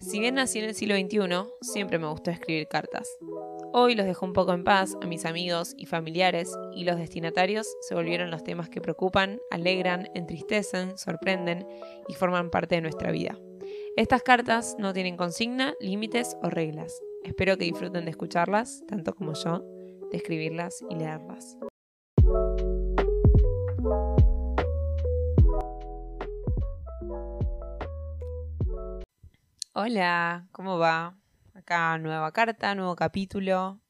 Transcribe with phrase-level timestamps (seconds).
[0.00, 3.18] Si bien nací en el siglo XXI, siempre me gustó escribir cartas.
[3.72, 7.68] Hoy los dejo un poco en paz a mis amigos y familiares y los destinatarios
[7.82, 11.66] se volvieron los temas que preocupan, alegran, entristecen, sorprenden
[12.08, 13.38] y forman parte de nuestra vida.
[13.96, 16.98] Estas cartas no tienen consigna, límites o reglas.
[17.22, 19.62] Espero que disfruten de escucharlas, tanto como yo,
[20.10, 21.58] de escribirlas y leerlas.
[29.82, 31.16] Hola, ¿cómo va?
[31.54, 33.80] Acá nueva carta, nuevo capítulo.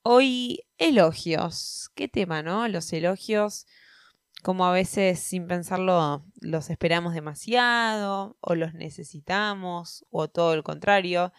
[0.00, 1.90] Hoy elogios.
[1.94, 2.66] ¿Qué tema, no?
[2.68, 3.66] Los elogios,
[4.42, 11.34] como a veces sin pensarlo los esperamos demasiado o los necesitamos o todo lo contrario.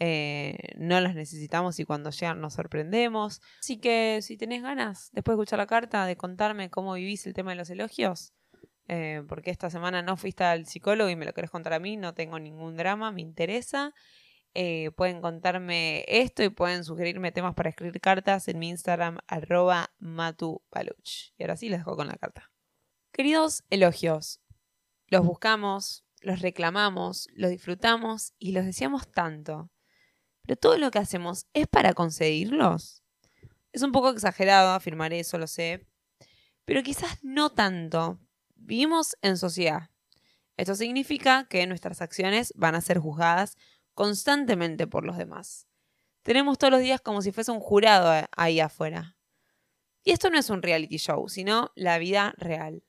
[0.00, 3.40] Eh, no los necesitamos y cuando llegan nos sorprendemos.
[3.60, 7.32] Así que si tenés ganas, después de escuchar la carta, de contarme cómo vivís el
[7.32, 8.34] tema de los elogios,
[8.88, 11.96] eh, porque esta semana no fuiste al psicólogo y me lo querés contar a mí,
[11.96, 13.94] no tengo ningún drama, me interesa.
[14.56, 19.92] Eh, pueden contarme esto y pueden sugerirme temas para escribir cartas en mi Instagram arroba
[19.98, 21.32] matupaluch.
[21.36, 22.52] Y ahora sí les dejo con la carta.
[23.10, 24.40] Queridos elogios,
[25.08, 29.70] los buscamos, los reclamamos, los disfrutamos y los deseamos tanto.
[30.42, 33.02] Pero todo lo que hacemos es para conseguirlos.
[33.72, 35.86] Es un poco exagerado afirmar eso, lo sé.
[36.64, 38.20] Pero quizás no tanto,
[38.56, 39.90] Vivimos en sociedad.
[40.56, 43.56] Esto significa que nuestras acciones van a ser juzgadas
[43.94, 45.66] constantemente por los demás.
[46.22, 49.16] Tenemos todos los días como si fuese un jurado ahí afuera.
[50.04, 52.82] Y esto no es un reality show, sino la vida real.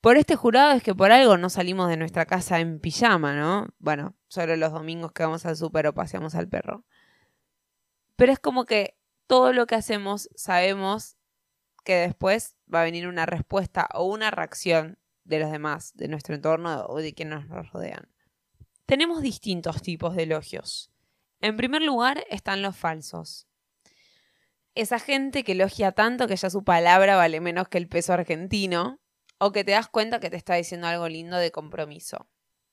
[0.00, 3.68] Por este jurado es que por algo no salimos de nuestra casa en pijama, ¿no?
[3.78, 6.84] Bueno, solo los domingos que vamos al súper o paseamos al perro.
[8.14, 11.15] Pero es como que todo lo que hacemos sabemos
[11.86, 16.34] que después va a venir una respuesta o una reacción de los demás, de nuestro
[16.34, 18.12] entorno o de quienes nos rodean.
[18.86, 20.90] Tenemos distintos tipos de elogios.
[21.40, 23.46] En primer lugar están los falsos.
[24.74, 29.00] Esa gente que elogia tanto que ya su palabra vale menos que el peso argentino,
[29.38, 32.28] o que te das cuenta que te está diciendo algo lindo de compromiso.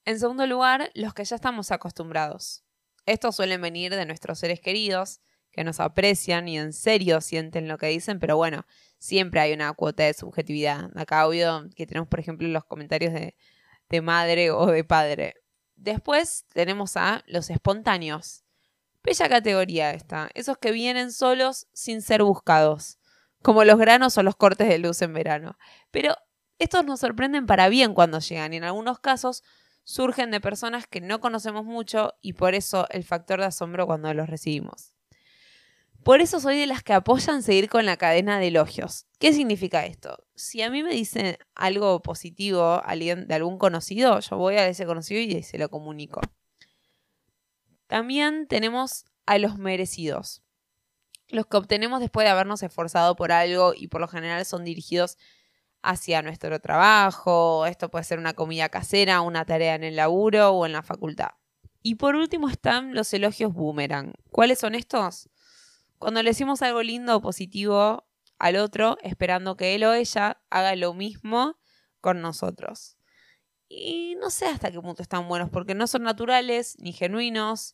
[0.06, 2.64] En segundo lugar, los que ya estamos acostumbrados.
[3.06, 5.20] Estos suelen venir de nuestros seres queridos,
[5.52, 8.66] que nos aprecian y en serio sienten lo que dicen, pero bueno,
[9.04, 10.90] siempre hay una cuota de subjetividad.
[10.96, 13.36] Acá obvio que tenemos, por ejemplo, los comentarios de,
[13.90, 15.36] de madre o de padre.
[15.76, 18.46] Después tenemos a los espontáneos.
[19.04, 20.30] Bella categoría esta.
[20.36, 22.98] Esos que vienen solos sin ser buscados.
[23.42, 25.58] Como los granos o los cortes de luz en verano.
[25.92, 26.16] Pero
[26.58, 29.44] estos nos sorprenden para bien cuando llegan y en algunos casos
[29.84, 34.14] surgen de personas que no conocemos mucho y por eso el factor de asombro cuando
[34.14, 34.93] los recibimos.
[36.04, 39.08] Por eso soy de las que apoyan seguir con la cadena de elogios.
[39.20, 40.18] ¿Qué significa esto?
[40.36, 44.86] Si a mí me dicen algo positivo alguien de algún conocido, yo voy a ese
[44.86, 46.20] conocido y se lo comunico.
[47.88, 50.44] También tenemos a los merecidos.
[51.30, 55.18] Los que obtenemos después de habernos esforzado por algo y por lo general son dirigidos
[55.82, 57.66] hacia nuestro trabajo.
[57.66, 61.30] Esto puede ser una comida casera, una tarea en el laburo o en la facultad.
[61.82, 64.14] Y por último están los elogios boomerang.
[64.32, 65.30] ¿Cuáles son estos?
[66.04, 68.06] Cuando le decimos algo lindo o positivo
[68.38, 71.58] al otro, esperando que él o ella haga lo mismo
[72.02, 72.98] con nosotros.
[73.70, 77.74] Y no sé hasta qué punto están buenos, porque no son naturales ni genuinos,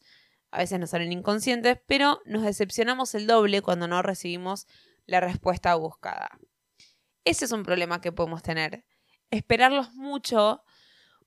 [0.52, 4.68] a veces nos salen inconscientes, pero nos decepcionamos el doble cuando no recibimos
[5.08, 6.38] la respuesta buscada.
[7.26, 8.86] Ese es un problema que podemos tener.
[9.32, 10.64] Esperarlos mucho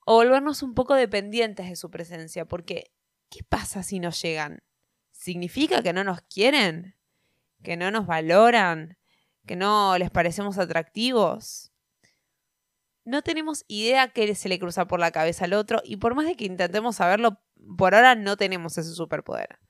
[0.06, 2.94] o volvernos un poco dependientes de su presencia, porque
[3.28, 4.62] ¿qué pasa si no llegan?
[5.22, 6.96] ¿Significa que no nos quieren?
[7.62, 8.98] ¿Que no nos valoran?
[9.46, 11.70] ¿Que no les parecemos atractivos?
[13.04, 16.26] No tenemos idea qué se le cruza por la cabeza al otro y por más
[16.26, 17.40] de que intentemos saberlo,
[17.78, 19.60] por ahora no tenemos ese superpoder.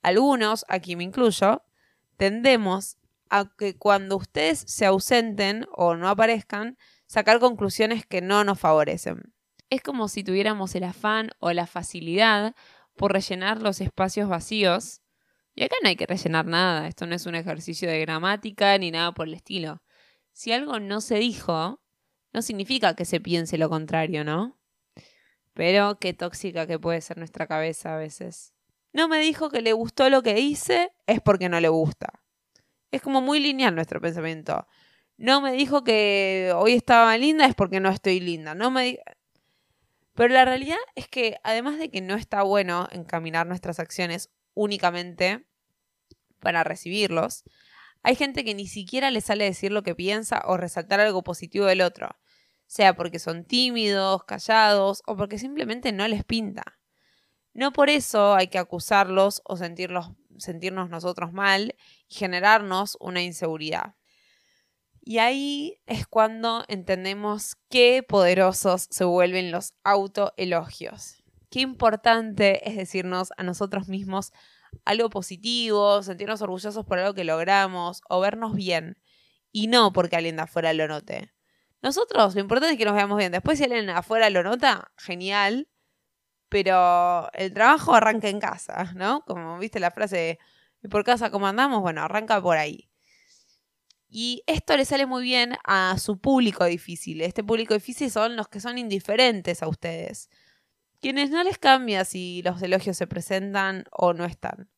[0.00, 1.62] Algunos, aquí me incluyo,
[2.16, 2.96] tendemos
[3.28, 9.34] a que cuando ustedes se ausenten o no aparezcan, sacar conclusiones que no nos favorecen.
[9.68, 12.54] Es como si tuviéramos el afán o la facilidad
[12.96, 15.01] por rellenar los espacios vacíos
[15.54, 18.90] y acá no hay que rellenar nada, esto no es un ejercicio de gramática ni
[18.90, 19.82] nada por el estilo.
[20.32, 21.82] Si algo no se dijo,
[22.32, 24.58] no significa que se piense lo contrario, ¿no?
[25.54, 28.54] Pero qué tóxica que puede ser nuestra cabeza a veces.
[28.94, 32.22] No me dijo que le gustó lo que hice, es porque no le gusta.
[32.90, 34.66] Es como muy lineal nuestro pensamiento.
[35.18, 38.54] No me dijo que hoy estaba linda, es porque no estoy linda.
[38.54, 38.98] No me
[40.14, 45.46] Pero la realidad es que además de que no está bueno encaminar nuestras acciones únicamente
[46.40, 47.44] para recibirlos,
[48.02, 51.66] hay gente que ni siquiera le sale decir lo que piensa o resaltar algo positivo
[51.66, 52.08] del otro,
[52.66, 56.78] sea porque son tímidos, callados o porque simplemente no les pinta.
[57.54, 61.76] No por eso hay que acusarlos o sentirnos nosotros mal
[62.08, 63.94] y generarnos una inseguridad.
[65.04, 71.21] Y ahí es cuando entendemos qué poderosos se vuelven los autoelogios.
[71.52, 74.32] Qué importante es decirnos a nosotros mismos
[74.86, 78.96] algo positivo, sentirnos orgullosos por algo que logramos o vernos bien.
[79.52, 81.30] Y no porque alguien de afuera lo note.
[81.82, 83.32] Nosotros, lo importante es que nos veamos bien.
[83.32, 85.68] Después, si alguien afuera lo nota, genial.
[86.48, 89.22] Pero el trabajo arranca en casa, ¿no?
[89.26, 90.38] Como viste la frase,
[90.90, 91.82] por casa cómo andamos?
[91.82, 92.88] Bueno, arranca por ahí.
[94.08, 97.20] Y esto le sale muy bien a su público difícil.
[97.20, 100.30] Este público difícil son los que son indiferentes a ustedes.
[101.02, 104.70] Quienes no les cambia si los elogios se presentan o no están.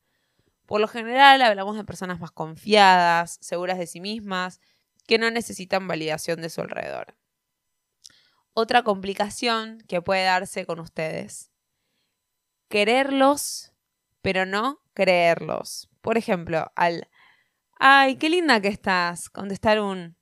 [0.64, 4.58] Por lo general hablamos de personas más confiadas, seguras de sí mismas,
[5.06, 7.14] que no necesitan validación de su alrededor.
[8.54, 11.50] Otra complicación que puede darse con ustedes.
[12.70, 13.74] Quererlos,
[14.22, 15.90] pero no creerlos.
[16.00, 17.06] Por ejemplo, al
[17.78, 19.28] Ay, qué linda que estás.
[19.28, 20.16] Contestar un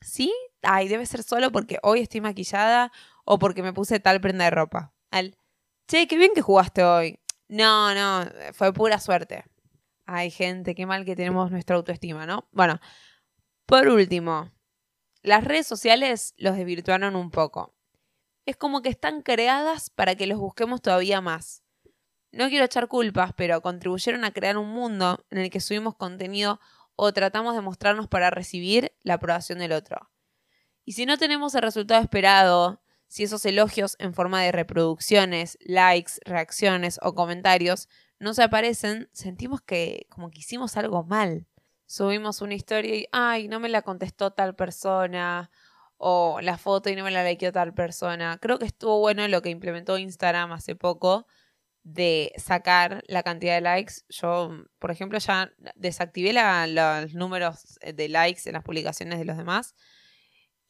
[0.00, 0.34] ¿Sí?
[0.62, 2.90] Ay, debe ser solo porque hoy estoy maquillada
[3.24, 4.92] o porque me puse tal prenda de ropa.
[5.12, 5.36] Al
[5.86, 7.20] Che, qué bien que jugaste hoy.
[7.46, 9.44] No, no, fue pura suerte.
[10.06, 12.48] Ay, gente, qué mal que tenemos nuestra autoestima, ¿no?
[12.50, 12.80] Bueno,
[13.66, 14.50] por último,
[15.22, 17.76] las redes sociales los desvirtuaron un poco.
[18.46, 21.62] Es como que están creadas para que los busquemos todavía más
[22.32, 26.60] no quiero echar culpas, pero contribuyeron a crear un mundo en el que subimos contenido
[26.96, 30.10] o tratamos de mostrarnos para recibir la aprobación del otro.
[30.84, 32.81] Y si no tenemos el resultado esperado,
[33.12, 39.60] si esos elogios en forma de reproducciones, likes, reacciones o comentarios no se aparecen, sentimos
[39.60, 41.46] que como que hicimos algo mal.
[41.84, 45.50] Subimos una historia y, ay, no me la contestó tal persona,
[45.98, 48.38] o la foto y no me la likeó tal persona.
[48.40, 51.26] Creo que estuvo bueno lo que implementó Instagram hace poco,
[51.82, 53.96] de sacar la cantidad de likes.
[54.08, 59.74] Yo, por ejemplo, ya desactivé los números de likes en las publicaciones de los demás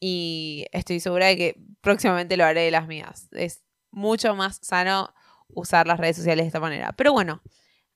[0.05, 3.29] y estoy segura de que próximamente lo haré de las mías.
[3.31, 5.13] Es mucho más sano
[5.47, 6.91] usar las redes sociales de esta manera.
[6.97, 7.41] Pero bueno,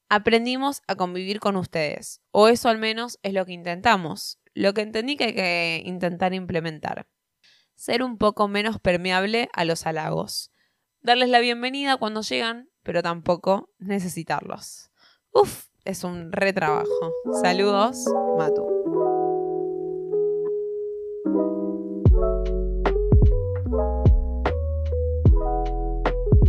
[0.07, 4.83] aprendimos a convivir con ustedes, o eso al menos es lo que intentamos, lo que
[4.83, 7.09] entendí que hay que intentar implementar.
[7.75, 10.53] Ser un poco menos permeable a los halagos.
[11.01, 14.91] Darles la bienvenida cuando llegan, pero tampoco necesitarlos.
[15.33, 17.11] Uf, es un retrabajo.
[17.43, 18.05] Saludos,
[18.37, 18.76] Matu.